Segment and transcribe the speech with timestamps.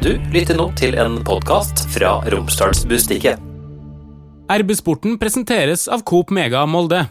[0.00, 3.36] Du lytter nå til en podkast fra Romsdalsbustikket.
[4.48, 7.02] RB-sporten presenteres av Coop Mega Molde.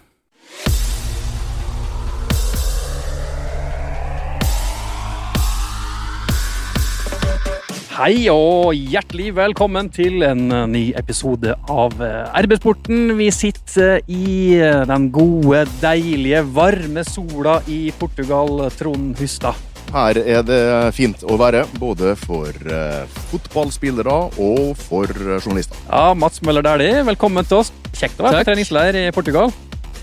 [8.00, 13.12] Hei og hjertelig velkommen til en eh, ny episode av eh, RB-sporten.
[13.22, 18.64] Vi sitter i eh, den gode, deilige, varme sola i Portugal.
[18.82, 19.69] Trond Hustad.
[19.90, 20.62] Her er det
[20.94, 25.80] fint å være, både for eh, fotballspillere og for eh, journalister.
[25.88, 27.72] Ja, Mats Møller Dæhlie, velkommen til oss.
[27.98, 28.44] Kjekt å være Takk.
[28.44, 29.50] på treningsleir i Portugal.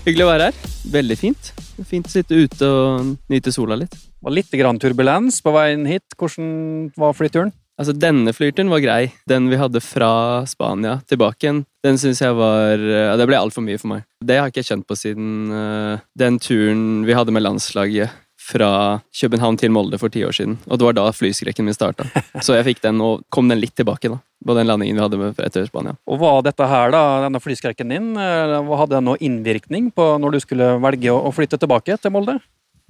[0.03, 0.75] Hyggelig å være her.
[0.91, 1.53] Veldig fint.
[1.87, 3.95] Fint å sitte ute og nyte sola litt.
[4.27, 6.19] Var litt grann turbulens på veien hit.
[6.19, 7.55] Hvordan var flyturen?
[7.79, 9.01] Altså, denne flyturen var grei.
[9.29, 13.63] Den vi hadde fra Spania tilbake igjen, den syns jeg var ja, Det ble altfor
[13.63, 14.07] mye for meg.
[14.19, 18.69] Det har jeg ikke kjent på siden uh, den turen vi hadde med landslaget fra
[19.15, 20.57] København til Molde for ti år siden.
[20.67, 22.07] Og det var da flyskrekken min starta.
[22.45, 24.21] Så jeg fikk den, og kom den litt tilbake, da.
[24.47, 25.97] På den landingen vi hadde med etter Spania.
[26.07, 30.37] Og Var dette her, da, denne flyskrekken din, eh, hadde det noe innvirkning på når
[30.37, 32.37] du skulle velge å flytte tilbake til Molde?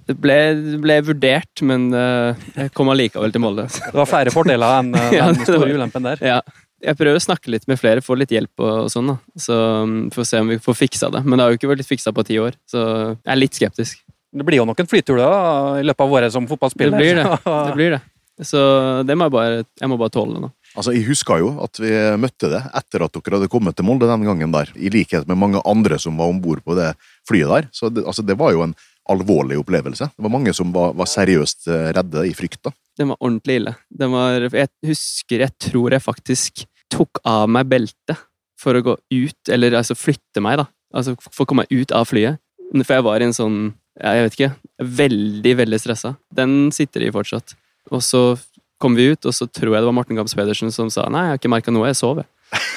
[0.07, 3.65] Det ble, det ble vurdert, men eh, jeg kom allikevel til Molde.
[3.67, 6.23] Det var flere fordeler enn eh, Ja, den store ulempen der.
[6.35, 6.39] Ja.
[6.83, 9.15] Jeg prøver å snakke litt med flere, få litt hjelp og, og sånn, da.
[9.41, 11.23] Så um, får se om vi får fiksa det.
[11.25, 12.83] Men det har jo ikke vært fiksa på ti år, så
[13.15, 14.03] jeg er litt skeptisk.
[14.33, 15.41] Det blir jo noen flyturer da,
[15.79, 16.97] i løpet av året som fotballspiller.
[16.97, 17.25] Det blir det.
[17.45, 18.01] Det blir det.
[18.45, 18.59] Så
[19.07, 20.51] det må jeg bare, jeg må bare tåle nå.
[20.77, 21.89] Altså, Jeg husker jo at vi
[22.21, 25.39] møtte det etter at dere hadde kommet til Molde den gangen der, i likhet med
[25.41, 26.91] mange andre som var om bord på det
[27.27, 27.69] flyet der.
[27.73, 28.75] Så det, altså, det var jo en
[29.09, 30.09] alvorlig opplevelse.
[30.13, 32.61] Det var mange som var, var seriøst eh, redde i frykt.
[32.67, 32.75] da.
[32.99, 33.73] Den var ordentlig ille.
[33.89, 38.21] Den var, jeg husker, jeg tror jeg faktisk tok av meg beltet
[38.59, 40.67] for å gå ut, eller altså flytte meg, da.
[40.93, 42.41] Altså for å komme meg ut av flyet.
[42.83, 43.59] For jeg var i en sånn,
[43.97, 44.51] jeg vet ikke,
[45.01, 46.15] veldig, veldig stressa.
[46.33, 47.55] Den sitter i fortsatt.
[47.93, 48.23] Og så
[48.81, 51.23] kom vi ut, og så tror jeg det var Morten Gams Pedersen som sa nei,
[51.25, 52.29] jeg har ikke merka noe, jeg sov, jeg.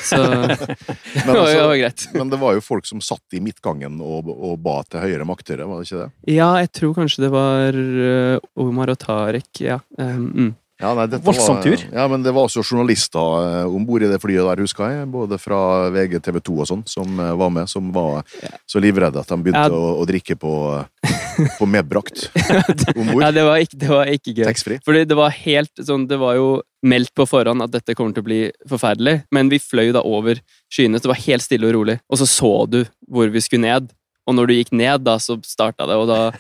[0.03, 2.07] Så det var, altså, det var greit.
[2.17, 5.63] men det var jo folk som satt i midtgangen og, og ba til høyere makter,
[5.69, 6.35] var det ikke det?
[6.35, 9.79] Ja, jeg tror kanskje det var uh, Omar og Tarek, ja.
[9.99, 10.51] Um, mm.
[10.81, 11.83] Ja, nei, Voldsom var- tur.
[11.93, 15.09] Ja, men det var også journalister eh, om bord i det flyet der, husker jeg.
[15.13, 17.69] Både fra VG, TV 2 og sånn, som eh, var med.
[17.69, 18.23] Som var
[18.67, 19.77] så livredde at de begynte Ja.
[19.77, 22.31] å, å drikke på, eh, på medbrakt
[22.97, 23.23] om bord.
[23.27, 24.45] Ja, det var ikke, det var ikke gøy.
[24.49, 24.81] Taxfree.
[24.87, 26.49] Fordi det var helt sånn Det var jo
[26.83, 28.41] meldt på forhånd at dette kommer til å bli
[28.71, 30.41] forferdelig, men vi fløy da over
[30.73, 31.99] skyene, så det var helt stille og rolig.
[32.09, 33.91] Og så så du hvor vi skulle ned,
[34.25, 36.31] og når du gikk ned, da, så starta det, og da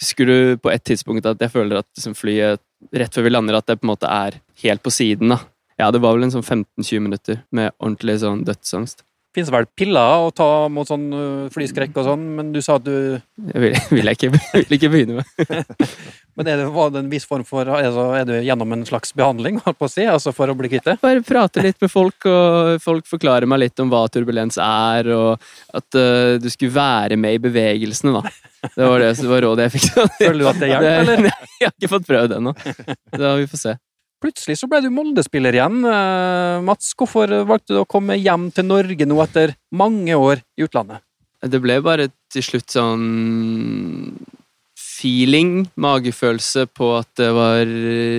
[0.00, 2.62] husker du på et tidspunkt at jeg føler at liksom, flyet
[2.92, 5.40] rett før vi lander, at det på en måte er helt på siden, da.
[5.80, 9.04] Ja, det var vel en sånn 15-20 minutter med ordentlig sånn dødsangst.
[9.36, 12.86] Fins vel piller å ta mot sånn øh, flyskrekk og sånn, men du sa at
[12.86, 15.84] du Det vil, vil, jeg ikke, vil ikke begynne med.
[16.40, 19.10] Men er det, var det en viss form for altså, Er du gjennom en slags
[19.18, 20.96] behandling, holdt på å si, altså for å bli kvitt det?
[21.02, 25.42] bare prate litt med folk, og folk forklarer meg litt om hva turbulens er, og
[25.76, 28.32] at uh, du skulle være med i bevegelsene, da.
[28.62, 29.90] Det var, det, det var rådet jeg fikk.
[30.16, 31.30] Føler du at det hjelper, eller?
[31.60, 32.56] Jeg har ikke fått prøvd det ennå.
[33.42, 33.76] Vi får se.
[34.20, 35.80] Plutselig så ble du Molde-spiller igjen.
[35.88, 40.66] Eh, Mats, hvorfor valgte du å komme hjem til Norge nå etter mange år i
[40.66, 41.00] utlandet?
[41.40, 43.06] Det ble bare til slutt sånn
[44.76, 47.70] feeling, magefølelse på at det var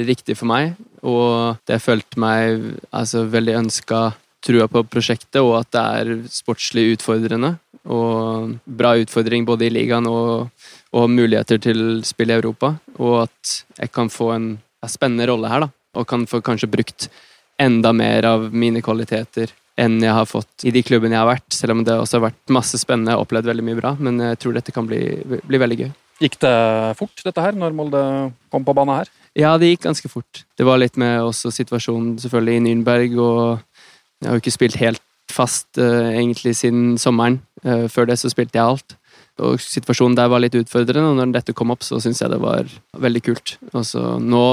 [0.07, 0.73] riktig for meg,
[1.05, 3.99] og det følte meg altså, veldig ønska
[4.41, 7.53] trua på prosjektet, og at det er sportslig utfordrende.
[7.93, 10.49] Og bra utfordring både i ligaen og,
[10.97, 12.73] og muligheter til spill i Europa.
[12.97, 14.51] Og at jeg kan få en
[14.81, 15.69] en spennende rolle her, da.
[15.97, 17.09] Og kan få kanskje brukt
[17.61, 21.47] enda mer av mine kvaliteter enn jeg har fått i de klubbene jeg har vært.
[21.55, 23.95] Selv om det også har vært masse spennende, har opplevd veldig mye bra.
[23.99, 25.91] Men jeg tror dette kan bli, bli veldig gøy.
[26.21, 26.55] Gikk det
[26.99, 28.01] fort, dette her, når Molde
[28.53, 29.09] kom på banen her?
[29.37, 30.43] Ja, det gikk ganske fort.
[30.59, 33.81] Det var litt med også situasjonen selvfølgelig i Nürnberg, og
[34.21, 37.39] jeg har jo ikke spilt helt fast uh, egentlig siden sommeren.
[37.65, 38.97] Uh, før det så spilte jeg alt.
[39.41, 42.41] Og situasjonen der var litt utfordrende, og når dette kom opp, så syns jeg det
[42.41, 42.69] var
[43.01, 43.55] veldig kult.
[43.73, 44.43] Og så nå,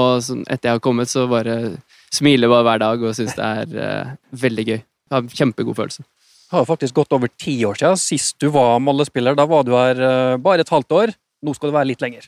[0.47, 1.59] etter jeg har kommet, så bare
[2.15, 4.15] smiler bare hver dag og syns det er eh,
[4.45, 4.79] veldig gøy.
[4.79, 6.05] Jeg har en kjempegod følelse.
[6.49, 9.37] Det har faktisk gått over ti år siden sist du var Molde-spiller.
[9.37, 11.13] Da var du her eh, bare et halvt år.
[11.45, 12.25] Nå skal du være litt lenger.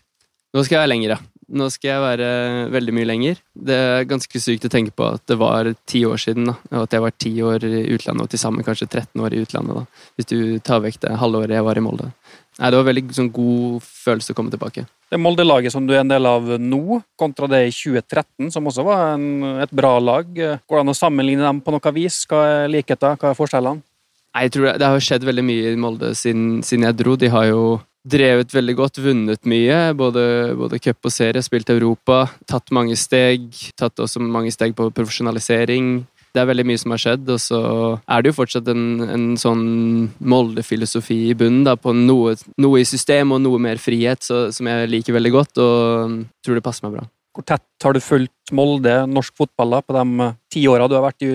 [0.51, 1.19] Nå skal jeg være lenger, ja.
[1.51, 2.27] Nå skal jeg være
[2.71, 3.39] veldig mye lenger.
[3.51, 6.55] Det er ganske sykt å tenke på at det var ti år siden, da.
[6.71, 9.41] Og at jeg var ti år i utlandet, og til sammen kanskje 13 år i
[9.43, 10.05] utlandet, da.
[10.19, 12.11] Hvis du tar vekk det halvåret jeg var i Molde.
[12.59, 14.83] Nei, det var veldig sånn, god følelse å komme tilbake.
[15.11, 18.85] Det Molde-laget som du er en del av nå, kontra det i 2013, som også
[18.87, 19.29] var en,
[19.63, 20.27] et bra lag.
[20.31, 22.21] Går det an å sammenligne dem på noe vis?
[22.29, 23.83] Hva er likheter, hva er forskjellene?
[24.31, 27.17] Nei, jeg tror det, det har skjedd veldig mye i Molde siden, siden jeg dro.
[27.19, 27.63] De har jo
[28.07, 29.79] drevet veldig godt, vunnet mye.
[29.97, 30.23] Både,
[30.57, 33.49] både cup og serie, spilt Europa, tatt mange steg.
[33.79, 36.01] Tatt også mange steg på profesjonalisering.
[36.31, 37.61] Det er veldig mye som har skjedd, og så
[37.99, 39.63] er det jo fortsatt en, en sånn
[40.23, 44.69] Molde-filosofi i bunnen, da, på noe, noe, i system og noe mer frihet, så, som
[44.71, 47.09] jeg liker veldig godt, og tror det passer meg bra.
[47.35, 50.97] Hvor tett har du fulgt Molde, norsk fotball, da, på de eh, ti åra du
[50.97, 51.29] har vært i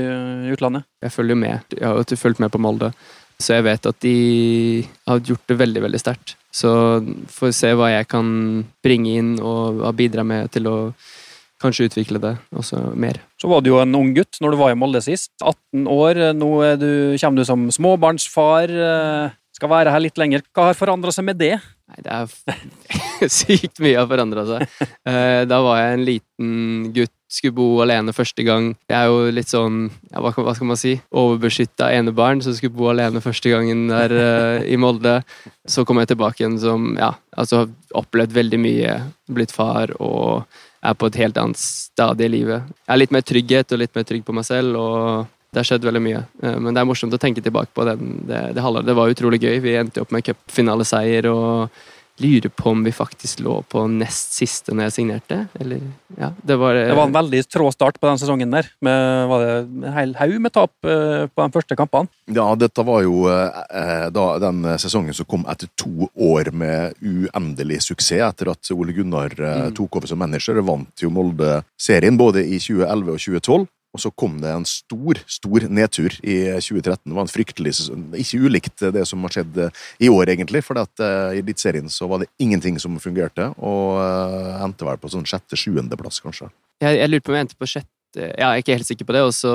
[0.53, 0.85] utlandet?
[1.05, 1.77] Jeg følger jo med.
[1.77, 2.93] Jeg har jo fulgt med på Molde.
[3.41, 4.17] Så jeg vet at de
[5.09, 6.37] har gjort det veldig, veldig sterkt.
[6.57, 6.71] Så
[7.33, 8.29] får vi se hva jeg kan
[8.85, 10.77] bringe inn og bidra med til å
[11.63, 13.21] kanskje utvikle det også mer.
[13.41, 15.33] Så var du jo en ung gutt når du var i Molde sist.
[15.41, 16.21] 18 år.
[16.37, 16.51] Nå
[16.81, 18.73] du, kommer du som småbarnsfar.
[18.91, 20.45] Eh, skal være her litt lenger.
[20.53, 21.55] Hva har forandra seg med det?
[21.87, 24.81] Nei, det er sykt mye har forandra seg.
[25.07, 26.51] Eh, da var jeg en liten
[26.97, 28.69] gutt, skulle bo alene første gang.
[28.91, 32.91] Jeg er jo litt sånn, ja, hva, skal man si, overbeskytta enebarn, som skulle bo
[32.93, 35.19] alene første gangen der uh, i Molde.
[35.67, 37.65] Så kom jeg tilbake igjen som, ja, altså
[37.99, 38.95] opplevd veldig mye,
[39.33, 40.47] blitt far og
[40.87, 42.69] er på et helt annet stadie i livet.
[42.85, 44.79] Jeg er litt mer trygghet og litt mer trygg på meg selv.
[44.79, 46.23] og det har skjedd veldig mye.
[46.43, 48.89] Eh, men det er morsomt å tenke tilbake på den, det, det halvåret.
[48.89, 49.55] Det var utrolig gøy.
[49.65, 51.79] Vi endte opp med cupfinaleseier og
[52.23, 55.39] lurer på om vi faktisk lå på nest siste når jeg signerte.
[55.61, 55.83] Eller,
[56.17, 58.69] ja, det, var, det var en veldig trå start på den sesongen der.
[58.85, 62.11] Med, var det en hel haug med tap eh, på de første kampene?
[62.33, 67.83] Ja, dette var jo eh, da, den sesongen som kom etter to år med uendelig
[67.91, 69.77] suksess, etter at Ole Gunnar eh, mm.
[69.77, 70.61] tok over som manager.
[70.67, 73.67] Vant jo Molde serien både i 2011 og 2012.
[73.97, 77.01] Og så kom det en stor, stor nedtur i 2013.
[77.09, 77.73] Det var en fryktelig
[78.21, 80.61] Ikke ulikt det som har skjedd eh, i år, egentlig.
[80.67, 85.01] For at, uh, i Eliteserien så var det ingenting som fungerte, og uh, endte vel
[85.01, 86.51] på sånn sjette-sjuendeplass, kanskje.
[86.85, 89.17] Jeg, jeg lurer på om jeg endte på sjette Jeg er ikke helt sikker på
[89.17, 89.25] det.
[89.25, 89.55] Og så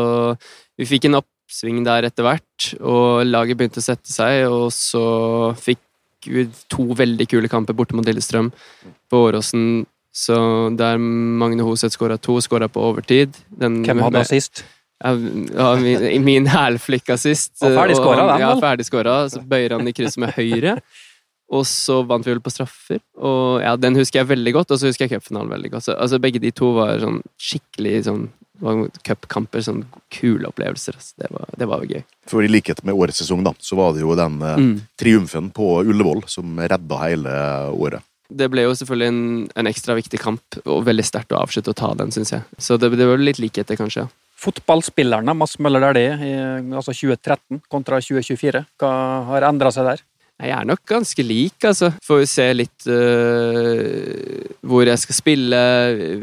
[0.80, 5.06] Vi fikk en oppsving der etter hvert, og laget begynte å sette seg, og så
[5.62, 5.86] fikk
[6.70, 8.52] to veldig kule kamper borte mot Lillestrøm
[9.10, 10.36] på Åråsen så
[10.76, 13.38] der Magne Hoseth skåra to, skåra på overtid.
[13.48, 14.66] Den, Hvem hadde sist?
[15.02, 15.16] Ja,
[15.80, 17.56] min, min hælflikka sist.
[17.64, 19.24] Og ferdig skåra, den, Ja, ferdig skåra.
[19.32, 20.76] Så bøyer han i krysset med høyre.
[21.52, 23.02] Og så vant vi vel på straffer.
[23.20, 25.88] Og ja, Den husker jeg veldig godt, og så husker jeg cupfinalen veldig godt.
[25.88, 28.30] Så, altså, begge de to var sånn skikkelig sånn
[29.08, 29.64] cupkamper.
[29.66, 29.82] Sånn
[30.14, 31.00] kule opplevelser.
[31.24, 32.04] Det var, det var gøy.
[32.30, 34.78] For i likhet med årets sesong, da, så var det jo den eh, mm.
[35.00, 37.36] triumfen på Ullevål som redda hele
[37.72, 39.24] året det ble jo selvfølgelig en,
[39.60, 42.46] en, ekstra viktig kamp, og veldig sterkt å avslutte å ta den, syns jeg.
[42.62, 44.08] Så det, det var litt likheter, kanskje.
[44.42, 46.38] Fotballspillerne, Mads Møller Dæhlie,
[46.74, 48.94] altså 2013 kontra 2024, hva
[49.30, 50.06] har endra seg der?
[50.42, 51.92] Jeg er nok ganske lik, altså.
[52.02, 54.01] Får vi se litt uh,
[54.72, 55.60] hvor jeg skal spille,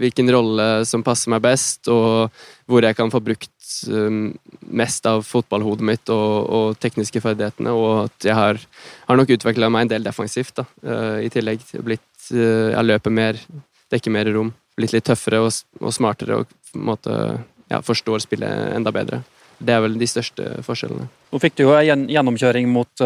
[0.00, 2.32] hvilken rolle som passer meg best, og
[2.68, 3.52] hvor jeg kan få brukt
[3.88, 7.72] um, mest av fotballhodet mitt og, og, tekniske ferdighetene.
[7.72, 8.60] Og at jeg har,
[9.08, 11.64] har nok utvikla meg en del defensivt, da, uh, i tillegg.
[11.84, 13.40] Blitt, uh, jeg løper mer,
[13.92, 14.52] dekker mer rom.
[14.78, 17.18] Blitt litt tøffere og, og smartere og på en måte,
[17.72, 19.22] ja, forstår spillet enda bedre.
[19.58, 21.08] Det er vel de største forskjellene.
[21.32, 23.00] Nå fikk du jo en gjennomkjøring mot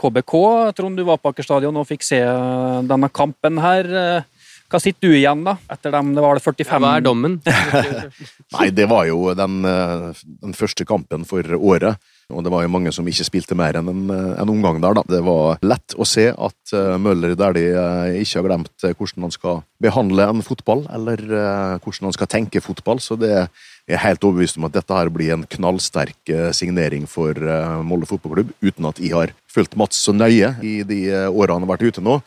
[0.00, 0.32] KBK.
[0.74, 2.18] Trond, du var på Aker stadion og fikk se
[2.88, 3.86] denne kampen her.
[4.72, 5.58] Hva sitter du igjen, da?
[5.68, 7.34] Etter dem, det var det 45 Hva er dommen?
[8.56, 12.00] Nei, det var jo den, eh, den, første kampen for året.
[12.32, 15.02] Og det var jo mange som ikke spilte mer enn en, en omgang der, da.
[15.04, 19.34] Det var lett å se at eh, Møller Dæhlie de ikke har glemt hvordan han
[19.34, 21.20] skal behandle en fotball, eller
[21.82, 23.02] hvordan han skal tenke fotball.
[23.02, 27.36] Så det er helt overbevist om at dette her blir en knallsterk signering for
[27.84, 31.74] Molde fotballklubb, uten at jeg har fulgt Mats så nøye i de årene han har
[31.74, 32.20] vært ute nå.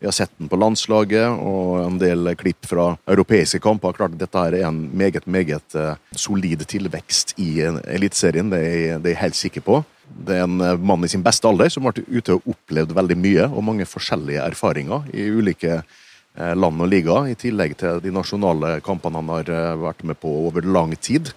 [0.00, 3.96] Vi har sett den på landslaget og en del klipp fra europeiske kamper.
[3.96, 9.18] Klart Dette Dette er en meget meget eh, solid tilvekst i Eliteserien, det, er jeg
[9.18, 9.80] helt sikker på.
[10.06, 12.94] Det er en eh, mann i sin beste alder som har vært ute og opplevd
[12.94, 17.98] veldig mye og mange forskjellige erfaringer i ulike eh, land og liga, i tillegg til
[18.04, 21.34] de nasjonale kampene han har vært med på over lang tid.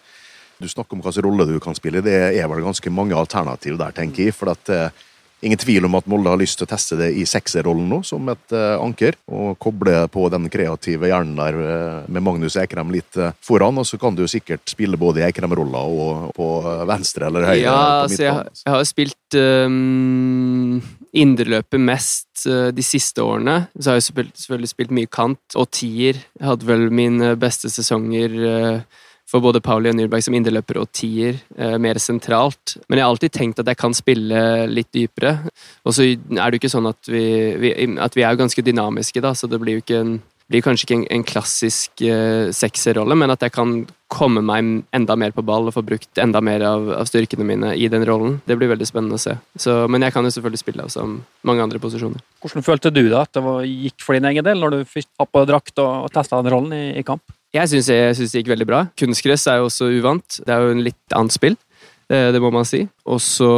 [0.62, 2.06] Du snakker om hvilken rolle du kan spille.
[2.06, 4.38] Det er vel ganske mange alternativ der, tenker jeg.
[4.38, 4.70] for at
[5.42, 8.28] Ingen tvil om at Molde har lyst til å teste det i sekserrollen nå, som
[8.30, 9.18] et uh, anker.
[9.34, 13.80] Og koble på den kreative hjernen der uh, med Magnus Ekrem litt uh, foran.
[13.82, 16.50] Og så kan du sikkert spille både i Ekrem-rolla og på
[16.90, 17.64] venstre eller høyre.
[17.64, 20.78] Ja, altså jeg, jeg, har spilt um,
[21.12, 23.64] indreløpet mest de siste årene.
[23.78, 26.22] Så har jeg selvfølgelig spilt mye kant og tier.
[26.38, 28.38] Jeg hadde vel mine beste sesonger
[29.32, 32.76] for både Pauli og Nürberg som indreløper og tier, eh, mer sentralt.
[32.88, 35.38] Men jeg har alltid tenkt at jeg kan spille litt dypere.
[35.86, 37.24] Og så er det jo ikke sånn at vi,
[37.62, 40.20] vi, at vi er ganske dynamiske, da, så det blir jo ikke en
[40.52, 43.74] blir kanskje ikke en, en klassisk uh, sekserrolle, men at jeg kan
[44.12, 47.70] komme meg enda mer på ball og få brukt enda mer av, av, styrkene mine
[47.80, 48.42] i den rollen.
[48.44, 49.38] Det blir veldig spennende å se.
[49.56, 52.20] Så, men jeg kan jo selvfølgelig spille av som mange andre posisjoner.
[52.44, 55.08] Hvordan følte du da at det var, gikk for din egen del, når du fikk
[55.22, 57.24] ha på drakt og, og testa den rollen i, i kamp?
[57.52, 58.86] Jeg syns det gikk veldig bra.
[59.00, 60.40] Kunstgress er jo også uvant.
[60.46, 61.58] Det er jo en litt annet spill.
[62.12, 62.82] Eh, det må man si.
[63.08, 63.52] Og så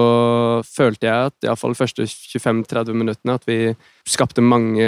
[0.65, 3.57] følte jeg at iallfall de første 25-30 minuttene at vi
[4.09, 4.87] skapte mange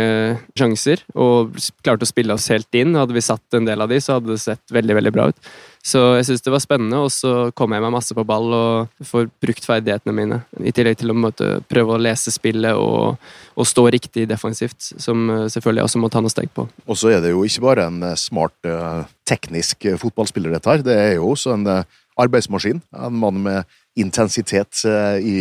[0.57, 2.97] sjanser og klarte å spille oss helt inn.
[2.97, 5.53] Hadde vi satt en del av de, så hadde det sett veldig veldig bra ut.
[5.85, 9.03] Så jeg syns det var spennende, og så kom jeg meg masse på ball og
[9.05, 10.39] får brukt ferdighetene mine.
[10.57, 13.19] I tillegg til å måtte prøve å lese spillet og,
[13.53, 16.65] og, stå riktig defensivt, som selvfølgelig også må ta noen steg på.
[16.89, 20.85] Og så er det jo ikke bare en smart, eh, teknisk fotballspiller, dette her.
[20.85, 22.81] Det er jo også en eh, arbeidsmaskin.
[23.05, 25.37] En mann med intensitet eh, i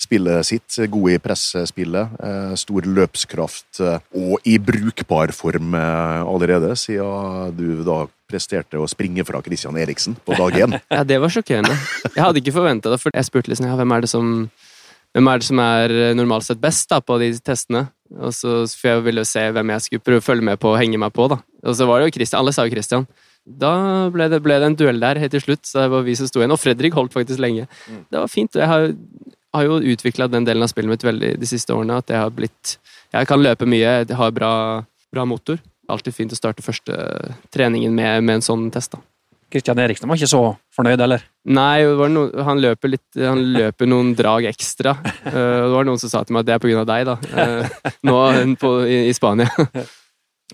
[0.00, 7.56] spillet sitt, god i pressespillet, eh, stor løpskraft eh, og i brukbar form allerede, siden
[7.56, 10.78] du da presterte å springe fra Christian Eriksen på dag én.
[10.96, 11.76] ja, det var sjokkerende.
[12.10, 14.32] Jeg hadde ikke forventa det, for jeg spurte liksom ja, hvem er det som
[15.16, 17.86] hvem er det som er normalt sett best da, på de testene?
[18.20, 20.76] Og så For jeg ville se hvem jeg skulle prøve å følge med på og
[20.76, 21.24] henge meg på.
[21.32, 21.38] da.
[21.64, 22.42] Og så var det jo Christian.
[22.42, 23.06] Alle sa jo Christian.
[23.46, 23.72] Da
[24.12, 26.28] ble det, ble det, en duell der helt til slutt, så det var vi som
[26.28, 26.52] sto igjen.
[26.52, 27.64] Og Fredrik holdt faktisk lenge.
[27.86, 28.02] Mm.
[28.10, 28.58] Det var fint.
[28.58, 28.90] Jeg har,
[29.54, 32.00] har jo utvikla den delen av spillet mitt veldig de siste årene.
[32.02, 32.76] At jeg har blitt
[33.14, 34.52] Jeg kan løpe mye, jeg har bra,
[35.14, 35.62] bra motor.
[35.88, 36.96] Alltid fint å starte første
[37.54, 38.96] treningen med, med en sånn test.
[38.96, 39.02] da.
[39.52, 40.40] Kristian Eriksen var ikke så
[40.74, 41.22] fornøyd, eller?
[41.54, 44.96] Nei, no, han, løper litt, han løper noen drag ekstra.
[45.22, 46.82] Uh, det var noen som sa til meg at det er pga.
[46.90, 47.14] deg, da.
[47.30, 48.18] Uh, nå
[48.58, 49.46] på, i, i Spania.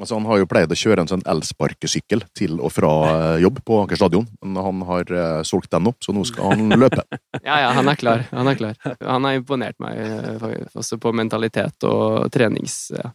[0.01, 3.59] Altså, han har jo pleid å kjøre en sånn elsparkesykkel til og fra eh, jobb
[3.67, 7.05] på Aker stadion, men han har uh, solgt den opp, så nå skal han løpe.
[7.49, 8.25] ja, ja, han er klar.
[8.33, 8.79] Han er klar.
[9.05, 12.87] Han har imponert meg uh, også på mentalitet og trenings...
[12.97, 13.13] Ja.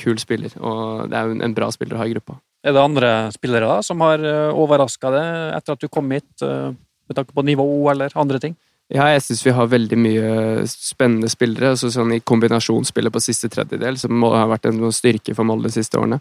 [0.00, 2.40] Kul spiller, og det er jo en bra spiller å ha i gruppa.
[2.64, 4.22] Er det andre spillere da, som har
[4.56, 8.56] overraska deg etter at du kom hit, med tanke på nivå eller andre ting?
[8.92, 10.32] Ja, jeg syns vi har veldig mye
[10.68, 11.70] spennende spillere.
[11.72, 15.78] Altså sånn I kombinasjonsspillet på siste tredjedel, som har vært en styrke for Molde de
[15.78, 16.18] siste årene.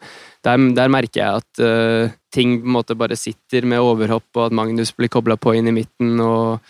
[0.48, 4.48] Der, der merker jeg at uh, ting på en måte bare sitter med overhopp, og
[4.48, 6.16] at Magnus blir kobla på inn i midten.
[6.24, 6.64] og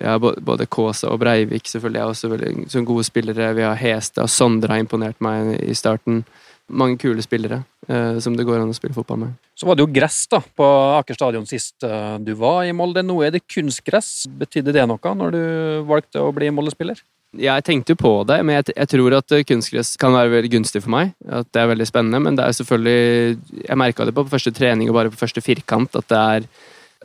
[0.00, 3.54] ja, Både Kaasa og Breivik selvfølgelig er også veldig gode spillere.
[3.56, 6.24] Vi har Hestad og Sondre har imponert meg i starten
[6.66, 9.34] mange kule spillere eh, som det går an å spille fotball med.
[9.56, 10.66] Så var det jo gress da, på
[10.98, 13.04] Aker stadion sist eh, du var i Molde.
[13.06, 14.26] Nå er det kunstgress.
[14.40, 15.42] Betydde det noe når du
[15.88, 17.00] valgte å bli Molde-spiller?
[17.36, 20.80] Jeg tenkte jo på det, men jeg, jeg, tror at kunstgress kan være veldig gunstig
[20.84, 21.12] for meg.
[21.24, 24.90] At det er veldig spennende, men det er selvfølgelig Jeg merka det på første trening
[24.90, 26.48] og bare på første firkant at det er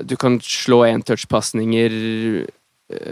[0.08, 1.98] Du kan slå én touch-pasninger
[2.42, 2.61] Eh,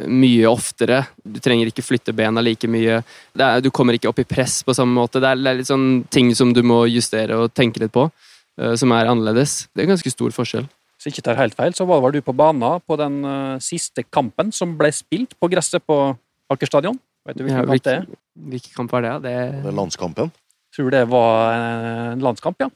[0.10, 1.04] mye oftere.
[1.24, 3.00] Du trenger ikke flytte bena like mye.
[3.38, 5.22] Er, du kommer ikke opp i press på samme måte.
[5.22, 8.08] Det er, det er litt sånn ting som du må justere og tenke litt på,
[8.10, 9.68] uh, som er annerledes.
[9.74, 10.68] Det er en ganske stor forskjell.
[11.00, 14.04] Hvis jeg ikke tar helt feil, så var du på banen på den uh, siste
[14.12, 16.02] kampen som ble spilt på gresset på
[16.50, 16.98] Aker stadion.
[17.28, 18.06] Vet du hvilken ja, kamp det er?
[18.50, 19.16] Hvilken kamp var det?
[19.28, 20.32] Det, det er landskampen.
[20.76, 22.70] Tror det var en landskamp, ja.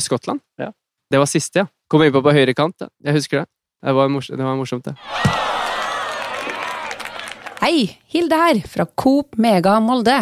[0.00, 0.40] Skottland?
[0.60, 0.70] Ja.
[1.10, 1.70] Det var siste, ja.
[1.90, 2.78] Kom innpå på høyre kant.
[2.80, 2.90] Ja.
[3.10, 3.50] Jeg husker det.
[3.82, 5.49] Det var, morsomt, det var morsomt, det.
[7.60, 10.14] Hei, Hilde her, fra Coop Mega Molde.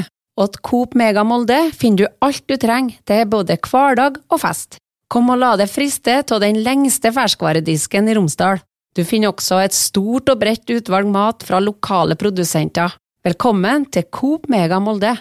[0.42, 4.80] Og til Coop Mega Molde finner du alt du trenger til både hverdag og fest.
[5.07, 8.59] Kom og la deg friste av den lengste ferskvaredisken i Romsdal.
[8.90, 12.97] Du finner også et stort og bredt utvalg mat fra lokale produsenter.
[13.23, 15.12] Velkommen til Coop Mega Molde.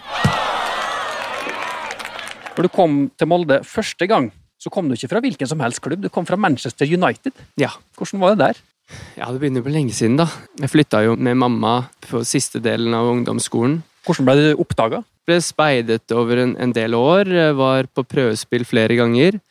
[2.58, 5.86] Når du kom til Molde første gang, så kom du ikke fra hvilken som helst
[5.86, 7.38] klubb, du kom fra Manchester United.
[7.62, 7.76] Ja.
[7.94, 8.66] Hvordan var det der?
[9.18, 10.28] Ja, det begynner på lenge siden, da.
[10.62, 13.82] Jeg flytta jo med mamma på siste delen av ungdomsskolen.
[14.08, 15.02] Hvordan ble du oppdaga?
[15.28, 17.28] Ble speidet over en, en, del år.
[17.58, 19.42] Var på prøvespill flere ganger.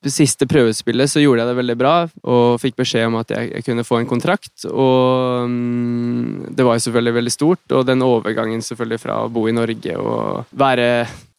[0.00, 1.94] På siste prøvespillet så gjorde jeg det veldig bra
[2.28, 4.54] og fikk beskjed om at jeg, jeg kunne få en kontrakt.
[4.70, 9.44] Og um, det var jo selvfølgelig veldig stort, og den overgangen selvfølgelig fra å bo
[9.50, 10.88] i Norge og være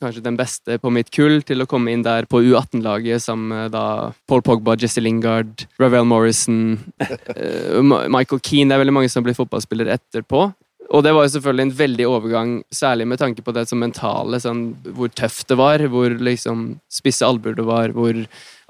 [0.03, 4.13] kanskje den beste på mitt kull, til å komme inn der på U18-laget som da
[4.29, 9.29] Paul Pogba, Jesse Lingard, Ravel Morrison, uh, Michael Keane Det er veldig mange som har
[9.29, 10.47] blitt fotballspillere etterpå.
[10.95, 14.39] Og det var jo selvfølgelig en veldig overgang, særlig med tanke på det som mentale,
[14.39, 18.21] sånn, hvor tøft det var, hvor liksom spisse albuer det var, hvor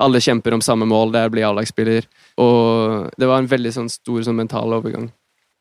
[0.01, 2.07] alle kjemper om samme mål, det er å bli A-lagsspiller.
[2.41, 5.11] Og det var en veldig sånn, stor sånn, mental overgang.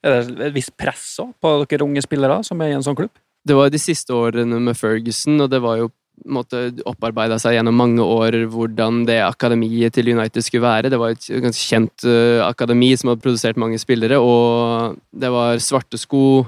[0.07, 1.05] Er det et visst press
[1.43, 3.13] på dere unge spillere som er i en sånn klubb?
[3.47, 5.93] Det var de siste årene med Ferguson, og det var jo
[6.33, 10.91] måtte opparbeida seg gjennom mange år hvordan det akademiet til United skulle være.
[10.91, 15.61] Det var et ganske kjent uh, akademi som hadde produsert mange spillere, og det var
[15.63, 16.47] svarte sko,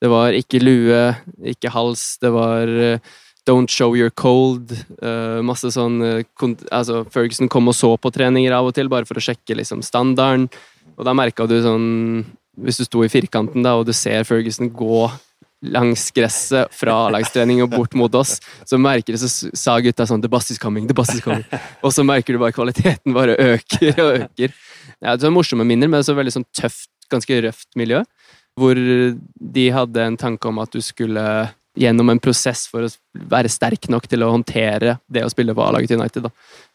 [0.00, 1.02] det var ikke lue,
[1.52, 4.72] ikke hals, det var uh, Don't show you're cold.
[5.02, 6.24] eh, masse sånn eh,
[6.70, 9.80] altså, Ferguson kom og så på treninger av og til, bare for å sjekke liksom,
[9.82, 10.50] standarden.
[10.98, 11.88] Og da merka du sånn
[12.60, 15.06] Hvis du sto i firkanten da, og du ser Ferguson gå
[15.62, 20.22] langs gresset fra A-lagstrening og bort mot oss, så merker du, så sa gutta sånn
[20.24, 21.44] The bus is coming, the bus is coming.
[21.84, 24.54] Og så merker du bare kvaliteten bare øker og øker.
[25.00, 28.02] Ja, det var morsomme minner, men det så veldig sånn tøft, ganske røft miljø.
[28.58, 31.22] Hvor de hadde en tanke om at du skulle
[31.78, 32.90] gjennom en prosess for å
[33.30, 36.26] være sterk nok til å håndtere det å spille på A-laget til United.
[36.26, 36.30] Da.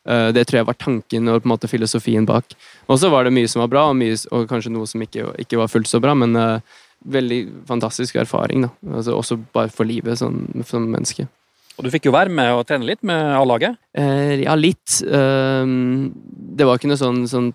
[0.08, 2.56] Eh, Det tror jeg var tanken og på en måte filosofien bak.
[2.88, 5.34] Og så var det mye som var bra, og, mye, og kanskje noe som ikke,
[5.44, 6.60] ikke var fullt så bra, men eh,
[7.06, 8.66] veldig fantastisk erfaring.
[8.66, 8.72] Da.
[8.98, 11.28] Altså, også bare for livet sånn, som menneske.
[11.75, 13.75] Og du fikk jo være med og trene litt med A-laget.
[13.98, 15.02] Eh, ja, litt.
[15.04, 16.14] Ehm,
[16.56, 17.52] det var ikke noe sånn, sånn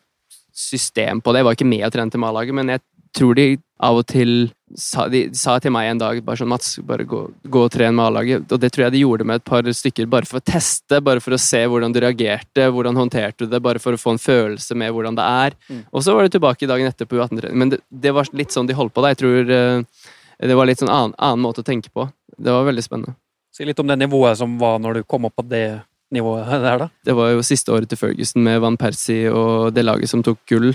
[0.53, 1.41] system på det.
[1.41, 2.85] Jeg var ikke med og trente med A-laget, men jeg
[3.17, 3.47] tror de
[3.81, 7.23] av og til sa, de sa til meg en dag bare sånn Mats, bare gå,
[7.43, 8.47] gå og tren med A-laget.
[8.53, 11.23] Og det tror jeg de gjorde med et par stykker, bare for å teste, bare
[11.25, 14.23] for å se hvordan du reagerte, hvordan håndterte du det, bare for å få en
[14.23, 15.59] følelse med hvordan det er.
[15.69, 15.83] Mm.
[15.91, 17.59] Og så var det tilbake i dagen etter på U18-trening.
[17.63, 19.13] Men det, det var litt sånn de holdt på da.
[19.15, 20.07] Jeg tror eh,
[20.51, 22.09] det var litt sånn annen, annen måte å tenke på.
[22.37, 23.17] Det var veldig spennende.
[23.55, 25.81] Si litt om det nivået som var når du kom opp på det
[26.15, 26.91] nivået der, da.
[27.07, 30.43] Det var jo siste året til Ferguson med Van Persie og det laget som tok
[30.51, 30.73] gull.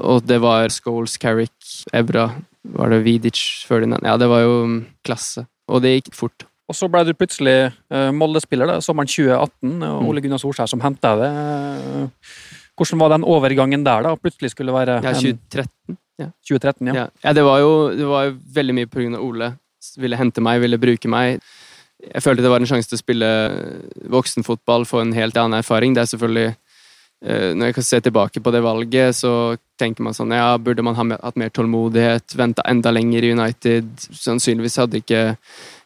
[0.00, 1.56] Og det var Scholes, Carrick,
[1.92, 2.28] Evra,
[2.64, 5.46] var det Vidic, Ferdinand Ja, det var jo mm, klasse.
[5.70, 6.44] Og det gikk fort.
[6.70, 10.08] Og så ble du plutselig uh, Molde-spiller sommeren 2018, og Mm.
[10.08, 11.40] Ole Gunnar Solskjær som henta deg.
[11.40, 12.36] Eh,
[12.78, 14.14] hvordan var den overgangen der, da?
[14.16, 15.98] Plutselig skulle være Ja, en 2013.
[16.46, 16.94] 2013, ja.
[16.94, 19.50] Ja, ja det, var jo, det var veldig mye av Ole.
[19.98, 21.40] Ville hente meg, ville bruke meg.
[22.00, 23.28] Jeg følte det var en sjanse til å spille
[24.12, 25.94] voksenfotball, få en helt annen erfaring.
[25.96, 26.54] Det er selvfølgelig
[27.20, 29.32] Når jeg kan se tilbake på det valget, så
[29.80, 32.34] tenker man sånn Ja, burde man ha hatt mer tålmodighet?
[32.38, 33.90] Venta enda lenger i United?
[34.16, 35.22] Sannsynligvis hadde ikke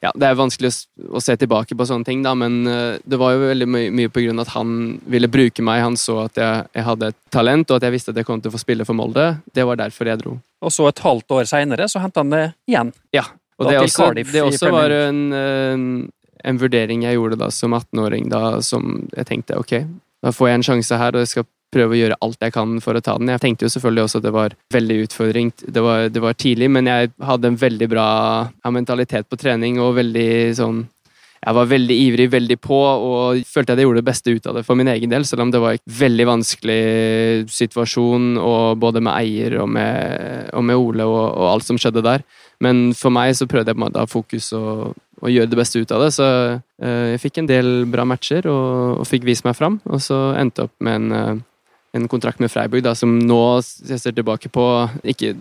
[0.04, 0.70] Ja, det er vanskelig
[1.08, 4.10] å, se tilbake på sånne ting, da, men eh, det var jo veldig mye, mye
[4.12, 4.74] på grunn av at han
[5.10, 5.80] ville bruke meg.
[5.80, 8.42] Han så at jeg, jeg hadde et talent, og at jeg visste at jeg kom
[8.44, 9.30] til å få spille for Molde.
[9.56, 10.34] Det var derfor jeg dro.
[10.60, 12.92] Og så et halvt år seinere så henta han det igjen.
[13.56, 15.88] Og Da det, også, Cardiff det også var en, en
[16.44, 19.78] en vurdering jeg gjorde da som 18-åring, da som jeg tenkte ok,
[20.24, 22.78] da får jeg en sjanse her, og jeg skal prøve å gjøre alt jeg kan
[22.82, 23.32] for å ta den.
[23.34, 25.52] Jeg tenkte jo selvfølgelig også at det var veldig utfordring.
[25.66, 28.08] Det var, det var tidlig, men jeg hadde en veldig bra
[28.72, 30.84] mentalitet på trening og veldig sånn
[31.44, 34.56] jeg var veldig ivrig, veldig på, og følte at jeg gjorde det beste ut av
[34.56, 36.78] det for min egen del, selv om det var en veldig vanskelig
[37.52, 38.30] situasjon,
[38.80, 42.24] både med eier og med, og med Ole og, og alt som skjedde der.
[42.62, 45.50] Men for meg så prøvde jeg på en måte å ha fokus og, og gjøre
[45.50, 46.12] det beste ut av det.
[46.16, 50.02] Så eh, jeg fikk en del bra matcher og, og fikk vist meg fram, og
[50.04, 51.42] så endte jeg opp med en, eh,
[51.94, 53.40] en kontrakt med Freiburg da, som nå
[53.86, 54.64] jeg ser tilbake på
[55.14, 55.34] ikke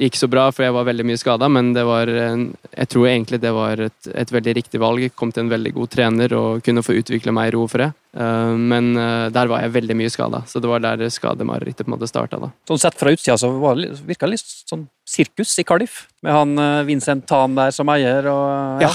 [0.00, 3.06] gikk så bra, for jeg var veldig mye skada, men det var en, jeg tror
[3.10, 5.04] egentlig det var et, et veldig riktig valg.
[5.04, 7.84] Jeg kom til en veldig god trener og kunne få utvikle meg i ro for
[7.84, 7.90] det.
[8.16, 11.92] Uh, men uh, der var jeg veldig mye skada, så det var der skademarerittet på
[11.92, 12.40] en måte starta.
[12.42, 12.50] da.
[12.66, 16.58] Sånn Sett fra utsida så var virka det litt sånn sirkus i Cardiff, med han
[16.62, 18.90] eh, Vincent Tan der som eier, og Ja.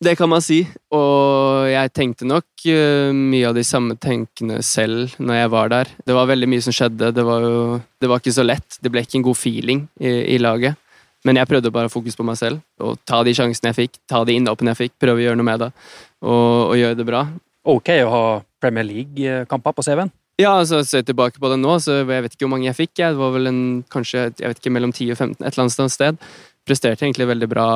[0.00, 0.62] Det kan man si,
[0.96, 5.90] og jeg tenkte nok eh, mye av de samme tenkene selv når jeg var der.
[6.08, 7.58] Det var veldig mye som skjedde, det var jo
[8.00, 8.78] det var ikke så lett.
[8.80, 10.80] Det ble ikke en god feeling i, i laget.
[11.28, 14.00] Men jeg prøvde bare å fokusere på meg selv og ta de sjansene jeg fikk,
[14.08, 17.06] ta de innhoppene jeg fikk, prøve å gjøre noe med det og, og gjøre det
[17.10, 17.26] bra.
[17.68, 18.24] Ok å ha
[18.64, 20.14] Premier League-kamper på CV-en.
[20.40, 22.94] Ja, altså jeg tilbake på det nå, så jeg vet ikke hvor mange jeg fikk.
[23.02, 23.12] Jeg.
[23.12, 23.60] Det var vel en,
[23.92, 26.22] kanskje jeg vet ikke, mellom 10 og 15, et eller annet sted.
[26.68, 27.66] Presterte egentlig veldig bra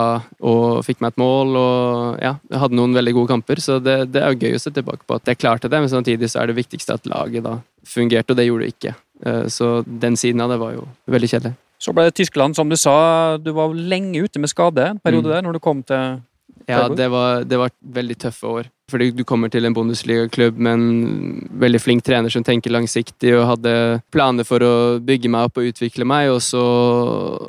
[0.44, 1.57] og fikk meg et mål.
[1.57, 4.70] og ja, Jeg hadde noen veldig gode kamper, så det, det er gøy å se
[4.70, 5.81] tilbake på at jeg klarte det.
[5.81, 7.57] Men samtidig så er det viktigste at laget da
[7.88, 8.94] fungerte, og det gjorde det ikke.
[9.25, 11.55] Eh, Så den siden av det var jo veldig kjedelig.
[11.81, 13.37] Så ble det Tyskland, som du sa.
[13.37, 15.33] Du var lenge ute med skade en periode Mm.
[15.33, 16.20] der, når du kom til
[16.68, 18.64] Ja, det var, det var veldig tøffe år.
[18.92, 23.47] Fordi du kommer til en Bundesliga-klubb med en veldig flink trener som tenker langsiktig, og
[23.55, 23.73] hadde
[24.12, 26.64] planer for å bygge meg opp og utvikle meg, og så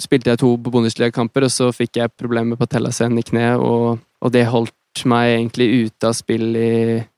[0.03, 4.31] spilte jeg to Bundesliga-kamper, og så fikk jeg problemer på tellascenen i kne, og, og
[4.31, 6.71] det holdt meg egentlig ute av spill i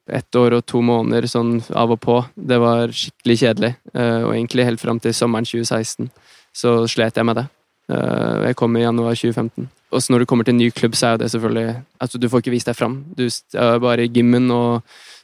[0.08, 2.18] ett år og to måneder, sånn av og på.
[2.34, 6.10] Det var skikkelig kjedelig, eh, og egentlig helt fram til sommeren 2016
[6.58, 7.48] så slet jeg med det.
[7.92, 9.70] Eh, Jeg kom i januar 2015.
[9.91, 12.28] Og så når du kommer til en ny klubb, så er det selvfølgelig Altså, du
[12.30, 12.97] får ikke vist deg fram.
[13.15, 14.82] Du er bare i gymmen, og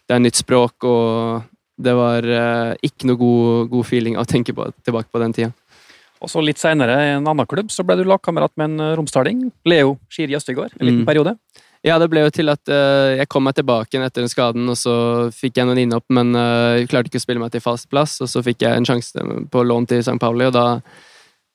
[0.08, 1.44] det er nytt språk, og
[1.84, 5.52] det var eh, ikke noe god, god feeling å tenke på, tilbake på den tida.
[6.24, 8.96] Og så litt seinere, i en annen klubb, så ble du lagkamerat med en eh,
[9.00, 9.50] romsdaling.
[9.68, 11.08] Leo Skiri Østegård, en liten Mm.
[11.10, 11.36] periode.
[11.84, 14.70] Ja, det ble jo til at eh, jeg kom meg tilbake igjen etter den skaden,
[14.72, 14.94] og så
[15.36, 18.22] fikk jeg noen innhopp, men eh, jeg klarte ikke å spille meg til fast plass,
[18.24, 19.20] og så fikk jeg en sjanse
[19.52, 20.16] på lån til St.
[20.24, 20.64] Pauli, og da,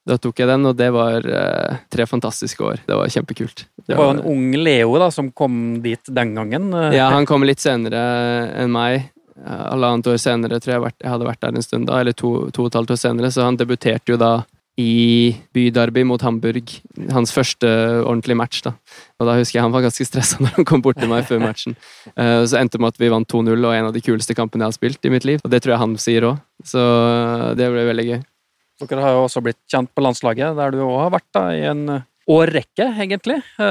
[0.09, 2.81] Da tok jeg den, og det var eh, tre fantastiske år.
[2.89, 3.67] Det var kjempekult.
[3.85, 6.73] Det var jo en ung Leo da, som kom dit den gangen.
[6.99, 8.01] Ja, han kom litt senere
[8.59, 9.11] enn meg.
[9.39, 12.65] Halvannet år senere tror jeg jeg hadde vært der en stund, da, eller to, to
[12.65, 13.31] og et halvt år senere.
[13.35, 14.33] Så han debuterte jo da
[14.79, 16.71] i byderby mot Hamburg.
[17.11, 17.69] Hans første
[18.05, 18.63] ordentlige match.
[18.63, 18.73] da.
[19.19, 21.43] Og da husker jeg han var ganske stressa når han kom bort til meg før
[21.43, 21.75] matchen.
[22.15, 24.65] Uh, så endte det med at vi vant 2-0, og en av de kuleste kampene
[24.65, 25.43] jeg har spilt i mitt liv.
[25.43, 26.43] Og det tror jeg han sier òg.
[26.67, 26.83] Så
[27.59, 28.21] det ble veldig gøy.
[28.79, 31.65] Dere har jo også blitt kjent på landslaget, der du òg har vært da, i
[31.67, 33.41] en årrekke, egentlig.
[33.59, 33.65] Uh,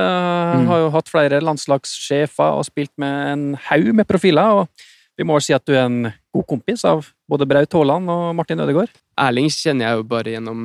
[0.58, 0.68] mm.
[0.72, 4.64] Har jo hatt flere landslagssjefer og spilt med en haug med profiler.
[4.64, 8.10] og vi må vel si at du er en god kompis av både Braut Haaland
[8.14, 8.92] og Martin Ødegaard?
[9.18, 10.62] Erling kjenner jeg jo bare gjennom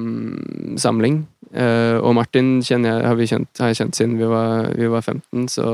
[0.80, 1.22] samling.
[1.52, 5.04] Uh, og Martin jeg, har, vi kjent, har jeg kjent siden vi var, vi var
[5.04, 5.66] 15, så,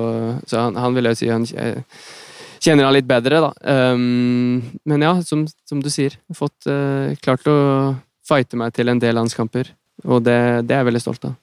[0.46, 1.84] så han, han, vil jeg si han jeg
[2.58, 3.52] kjenner han litt bedre, da.
[3.94, 6.66] Men ja, som, som, du sier, fått
[7.22, 7.58] klart å
[8.28, 9.72] fighte meg til en del landskamper.
[10.06, 10.38] Og det,
[10.68, 11.36] det er jeg veldig stolt av.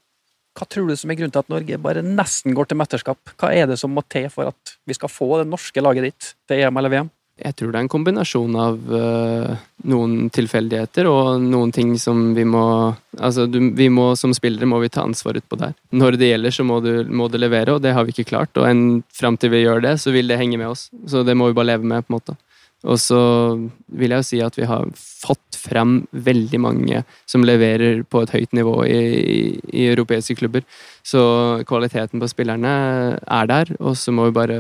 [0.56, 3.36] Hva tror du som er grunnen til at Norge bare nesten går til mesterskap?
[3.36, 6.32] Hva er det som må til for at vi skal få det norske laget ditt
[6.48, 7.12] til EM eller VM?
[7.36, 12.46] Jeg tror det er en kombinasjon av uh, noen tilfeldigheter og noen ting som vi
[12.48, 12.64] må
[13.16, 15.72] Altså, du, vi må som spillere må vi ta ansvar utpå der.
[15.96, 18.52] Når det gjelder, så må du, må du, levere, og det har vi ikke klart.
[18.60, 18.82] Og en,
[19.16, 20.90] fram til vi gjør det, så vil det henge med oss.
[21.08, 22.36] Så det må vi bare leve med, på en måte.
[22.86, 23.20] Og så
[23.88, 28.34] vil jeg jo si at vi har fått frem veldig mange som leverer på et
[28.36, 29.40] høyt nivå i, i,
[29.74, 30.66] i europeiske klubber.
[31.06, 31.22] Så
[31.68, 32.76] kvaliteten på spillerne
[33.18, 34.60] er der, og så må vi bare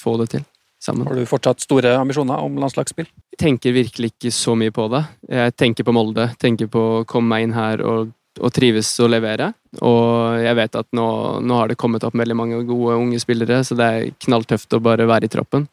[0.00, 0.48] få det til
[0.82, 1.06] sammen.
[1.06, 3.06] Har du fortsatt store ambisjoner om landslagsspill?
[3.32, 5.04] Jeg tenker virkelig ikke så mye på det.
[5.30, 6.32] Jeg tenker på Molde.
[6.42, 9.52] Tenker på å komme meg inn her og, og trives og levere.
[9.80, 11.06] Og jeg vet at nå,
[11.44, 14.82] nå, har det kommet opp veldig mange gode unge spillere, så det er knalltøft å
[14.82, 15.68] bare være i troppen.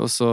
[0.00, 0.30] Og så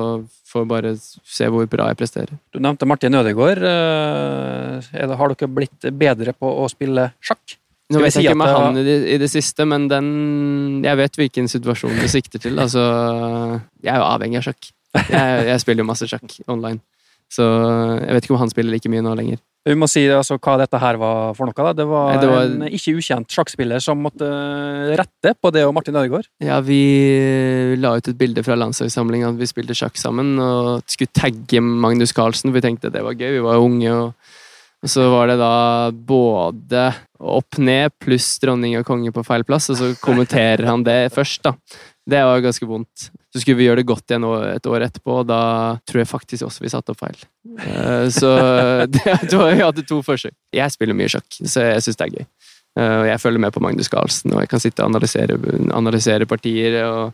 [0.51, 2.37] får bare se hvor bra jeg presterer.
[2.53, 3.63] Du nevnte Martin Ødegaard.
[3.63, 7.57] Eh, har dere blitt bedre på å spille sjakk?
[7.91, 10.05] Nå vet jeg ikke med han i det, i det, siste, men den
[10.85, 12.59] Jeg vet hvilken situasjon du sikter til.
[12.61, 12.79] Altså
[13.83, 14.71] Jeg er jo avhengig av sjakk.
[14.95, 16.79] Jeg, jeg spiller jo masse sjakk online.
[17.31, 19.39] Så jeg vet ikke om han spiller like mye nå lenger.
[19.61, 21.53] Vi må si altså, hva dette her var for noe.
[21.53, 21.73] da.
[21.77, 24.27] Det var, det var en ikke ukjent sjakkspiller som måtte
[24.97, 26.25] rette på det og Martin Ødegaard.
[26.41, 26.81] Ja, vi
[27.77, 32.15] la ut et bilde fra landslagssamlinga at vi spilte sjakk sammen og skulle tagge Magnus
[32.17, 32.55] Carlsen.
[32.55, 33.93] Vi tenkte det var gøy, vi var unge.
[33.93, 34.39] og
[34.81, 36.87] og så var det da både
[37.21, 41.43] opp ned pluss dronning og konge på feil plass, og så kommenterer han det først,
[41.45, 41.53] da.
[42.09, 43.11] Det var ganske vondt.
[43.31, 45.41] Så skulle vi gjøre det godt igjen et år etterpå, og da
[45.87, 47.19] tror jeg faktisk også vi satte opp feil.
[47.61, 48.31] Eh, så
[48.93, 50.33] det, vi hadde to forsøk.
[50.55, 52.25] Jeg spiller mye sjakk, så jeg syns det er gøy.
[52.79, 55.37] Eh, og jeg følger med på Magnus Carlsen, og jeg kan sitte og analysere,
[55.77, 56.79] analysere partier.
[56.87, 57.11] Og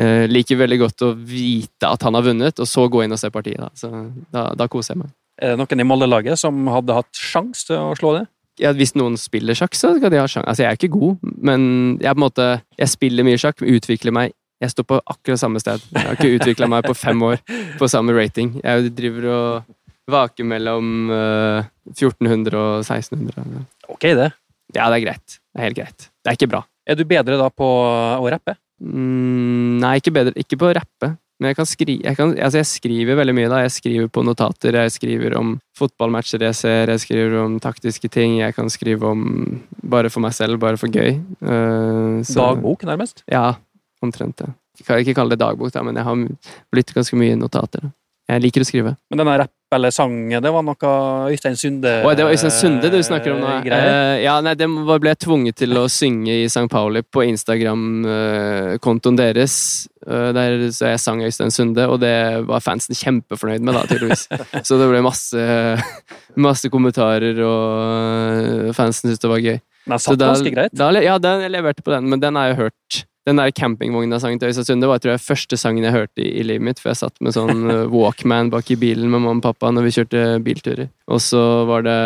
[0.00, 3.20] uh, liker veldig godt å vite at han har vunnet, og så gå inn og
[3.20, 3.60] se partiet.
[3.60, 3.70] Da.
[3.76, 3.90] Så
[4.32, 5.16] da, da koser jeg meg.
[5.42, 8.26] Er det noen i Molde-laget som hadde hatt sjanse til å slå det?
[8.60, 10.48] Ja, hvis noen spiller sjakk, så skal de ha sjanse.
[10.50, 11.62] Altså, jeg er ikke god, men
[12.02, 14.34] jeg, måte, jeg spiller mye sjakk, utvikler meg.
[14.62, 15.82] Jeg står på akkurat samme sted.
[15.90, 17.40] Jeg har ikke utvikla meg på fem år
[17.80, 18.54] på samme rating.
[18.62, 19.72] Jeg driver og
[20.12, 23.64] vaker mellom uh, 1400 og 1600.
[23.90, 24.28] Ok, det.
[24.76, 25.38] Ja, det er greit.
[25.38, 26.06] Det er helt greit.
[26.22, 26.62] Det er ikke bra.
[26.86, 28.54] Er du bedre da på å rappe?
[28.82, 30.34] Mm, nei, ikke bedre.
[30.38, 31.12] Ikke på å rappe.
[31.42, 33.64] Men jeg kan, skri, jeg, kan, altså jeg skriver veldig mye, da.
[33.64, 38.36] Jeg skriver på notater, jeg skriver om fotballmatcher jeg ser, jeg skriver om taktiske ting,
[38.38, 39.24] jeg kan skrive om
[39.82, 41.18] bare for meg selv, bare for gøy.
[41.42, 43.24] Uh, så, dagbok, nærmest?
[43.26, 43.56] Ja,
[44.06, 44.52] omtrent det.
[44.78, 46.22] Jeg kan ikke kalle det dagbok, da, men jeg har
[46.70, 47.88] blitt ganske mye notater.
[47.88, 47.92] Da.
[48.36, 48.94] Jeg liker å skrive.
[49.10, 50.92] Men denne rapp eller sang, det var noe
[51.32, 53.50] Øystein Sunde oh, Det var Øystein Sunde du snakker om nå?
[53.66, 56.66] Uh, ja, nei, det ble jeg tvunget til å synge i St.
[56.72, 59.56] Pauli på Instagram-kontoen deres.
[60.06, 62.14] Uh, der så jeg sang Øystein Sunde, og det
[62.48, 64.26] var fansen kjempefornøyd med, da, tydeligvis.
[64.68, 65.46] så det ble masse,
[66.40, 69.62] masse kommentarer, og fansen syntes det var gøy.
[69.82, 70.74] Den satt ganske greit?
[70.78, 74.40] Da, ja, den, jeg leverte på den, men den har jeg hørt den der campingvogna-sangen
[74.40, 76.90] til Øystein Sunde var tror jeg, første sangen jeg hørte i, i, livet mitt, for
[76.90, 79.94] jeg satt med sånn eh, Walkman bak i bilen med mamma og pappa når vi
[79.98, 80.90] kjørte bilturer.
[81.06, 81.96] Og så var det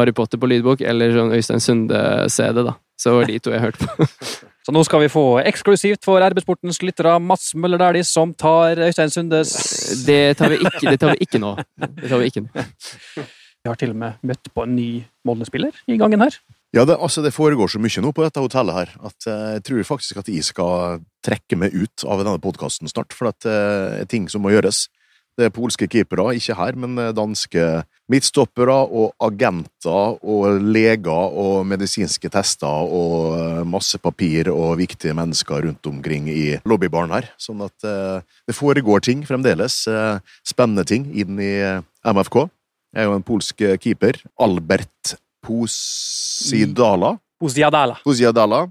[0.00, 2.76] Harry Potter på lydbok eller sånn Øystein Sunde-CD, da.
[2.96, 4.08] Så det var de to jeg hørte på.
[4.66, 9.12] Så nå skal vi få eksklusivt for RB-sportens lyttere Mats Møller Dæhlie som tar Øystein
[9.14, 9.52] Sundes
[10.02, 11.52] Det tar vi ikke, det tar vi ikke nå.
[11.78, 12.50] Det tar vi ikke nå.
[13.66, 14.90] Vi har til og med møtt på en ny
[15.26, 16.34] Molde-spiller i gangen her.
[16.76, 19.62] Ja, det, altså, det foregår så mye nå på dette hotellet her at uh, jeg
[19.64, 24.02] tror faktisk at jeg skal trekke meg ut av denne podkasten snart, for det uh,
[24.02, 24.84] er ting som må gjøres.
[25.36, 27.64] Det er polske keepere, ikke her, men eh, danske
[28.08, 35.90] midtstoppere og agenter og leger og medisinske tester og masse papir og viktige mennesker rundt
[35.90, 37.28] omkring i lobbybaren her.
[37.36, 39.82] Sånn at det foregår ting fremdeles.
[40.40, 41.52] spennende ting inn i
[42.00, 42.46] MFK.
[42.96, 44.16] Jeg er jo en polsk keeper.
[44.40, 47.14] Albert Posidala.
[47.40, 47.98] Posiadala.
[48.04, 48.64] Posiadala,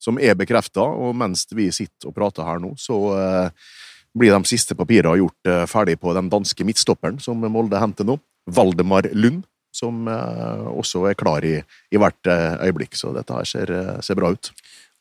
[0.00, 3.70] som er bekrefta, og mens vi sitter og prater her nå, så eh,
[4.16, 8.18] blir de siste papirene gjort eh, ferdig på den danske midtstopperen som Molde henter nå.
[8.50, 11.58] Valdemar Lund, som eh, også er klar i,
[11.92, 14.52] i hvert eh, øyeblikk, så dette her ser, eh, ser bra ut.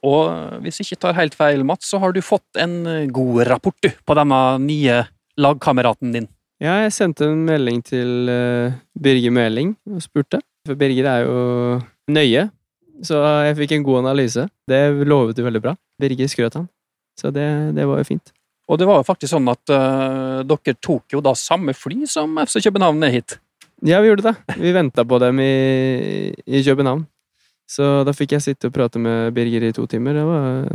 [0.07, 3.43] Og hvis jeg ikke tar helt feil, Mats, så har du fått en eh, god
[3.49, 5.01] rapport du, på denne nye
[5.39, 6.29] lagkameraten din.
[6.59, 10.41] Ja, jeg sendte en melding til uh, Birger Meling og spurte.
[10.69, 11.37] For Birger er jo
[12.13, 12.43] nøye,
[13.01, 14.43] så jeg fikk en god analyse.
[14.69, 14.77] Det
[15.09, 15.73] lovet jo veldig bra.
[15.97, 16.67] Birger skrøt han.
[17.17, 18.29] Så det, det var jo fint.
[18.69, 22.37] Og det var jo faktisk sånn at uh, dere tok jo da samme fly som
[22.43, 23.39] FC København ned hit.
[23.81, 24.35] Ja, vi gjorde det.
[24.61, 25.55] Vi venta på dem i,
[26.45, 27.01] i København.
[27.69, 30.21] Så da fikk jeg sitte og prate med Birger i to timer.
[30.21, 30.69] Det var,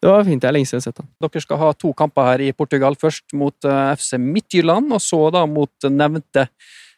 [0.00, 0.40] det var fint.
[0.40, 1.12] Det er lenge siden jeg har sett han.
[1.20, 2.96] Dere skal ha to kamper her i Portugal.
[2.96, 6.48] Først mot eh, FC Midtjylland, og så da mot nevnte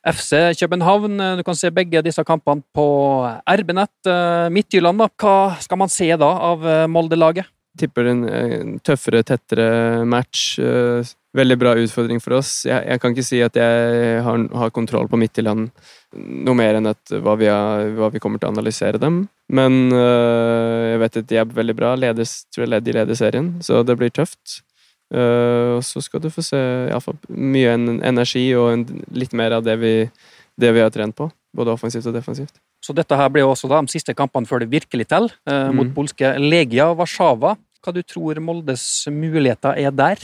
[0.09, 1.21] FC København.
[1.39, 2.89] Du kan se begge disse kampene på
[3.45, 3.95] RB-nett.
[4.09, 5.09] Eh, Midtjylland, da.
[5.21, 7.49] Hva skal man se da av eh, Molde-laget?
[7.79, 10.59] tipper en, en tøffere, tettere match.
[10.59, 11.07] eh,
[11.39, 12.65] veldig bra utfordring for oss.
[12.67, 15.69] Jeg, jeg kan ikke si at jeg har, har kontroll på Midtjylland
[16.17, 19.27] noe mer enn hva, vi har, hva vi kommer til å analysere dem.
[19.53, 21.93] Men øh, jeg vet at de er veldig bra.
[22.01, 24.63] Ledes, tror jeg de leder serien, så det blir tøft.
[25.15, 26.59] Eh, og så skal du få se
[26.91, 29.93] iallfall mye energi og en, litt mer av det vi,
[30.61, 31.31] det vi har trent på.
[31.57, 32.59] Både offensivt og defensivt.
[32.85, 35.89] Så dette her blir også da de siste kampene før det virkelig teller, eh, mot
[35.89, 35.95] Mm.
[35.97, 37.57] polske Legia Warszawa.
[37.83, 40.19] Hva du tror Moldes muligheter er der?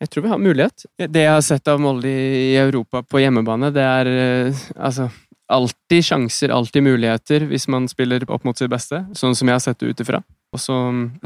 [0.00, 0.84] Jeg tror vi har mulighet.
[0.98, 5.08] Det jeg har sett av Molde i Europa på hjemmebane, det er eh, altså
[5.52, 9.62] alltid sjanser, alltid muligheter, hvis man spiller opp mot sitt beste, sånn som jeg har
[9.62, 10.22] sett det ut ifra.
[10.54, 10.74] Og så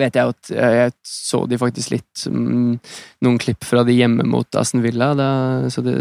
[0.01, 2.79] vet jeg at jeg, så de faktisk litt mm,
[3.25, 5.29] noen klipp fra de hjemme mot Aston Villa, da,
[5.71, 5.97] så det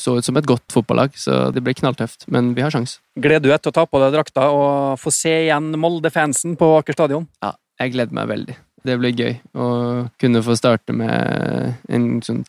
[0.00, 2.98] så ut som et godt fotballag, så det ble knalltøft, men vi har sjans.
[3.20, 6.70] Gleder du deg til å ta på deg drakta og få se igjen Molde-fansen på
[6.78, 7.28] Aker stadion?
[7.44, 8.56] Ja, jeg gleder meg veldig.
[8.84, 9.68] Det blir gøy å
[10.20, 12.42] kunne få starte med en sånn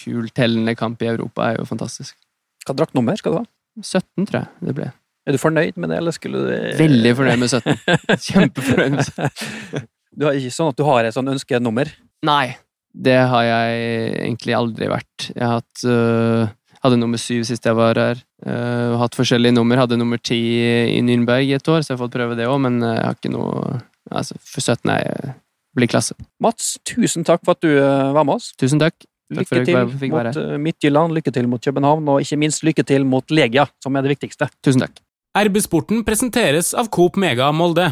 [0.00, 2.16] kul, tellende kamp i Europa, er jo fantastisk.
[2.64, 3.46] Hva draktnummer skal du ha?
[3.82, 4.90] 17, tror jeg det ble.
[5.24, 7.78] Er du fornøyd med det, eller skulle du Veldig fornøyd med 17.
[8.28, 9.86] Kjempefornøyd med 17.
[10.14, 11.90] Du har ikke sånn at du har et sånn ønskenummer?
[12.24, 12.56] Nei,
[12.94, 13.80] det har jeg
[14.26, 15.30] egentlig aldri vært.
[15.32, 16.52] Jeg har hatt øh,
[16.84, 18.18] Hadde nummer syv sist jeg var her.
[18.44, 19.78] Uh, hatt forskjellige nummer.
[19.80, 22.58] Hadde nummer ti i Nürnberg i et år, så jeg har fått prøve det òg,
[22.60, 23.78] men øh, jeg har ikke noe
[24.12, 25.30] Altså, for 17 er jeg
[25.74, 26.14] blir klasse.
[26.44, 28.52] Mats, tusen takk for at du eh, var med oss.
[28.60, 29.06] Tusen takk.
[29.34, 32.86] Takk Lykke til jeg mot eh, Midtjylland, lykke til mot København, og ikke minst lykke
[32.86, 34.48] til mot Legia, som er det viktigste.
[34.64, 35.02] Tusen takk.
[35.34, 37.90] RB-sporten presenteres av Coop Mega Molde.